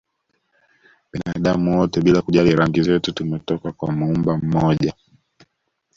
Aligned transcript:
Binadamu 1.11 1.77
wote 1.79 2.01
bila 2.01 2.21
kujali 2.21 2.55
rangi 2.55 2.81
zetu 2.81 3.11
tumetoka 3.11 3.71
kwa 3.71 3.91
Muumba 3.91 4.37
mmoja 4.37 4.93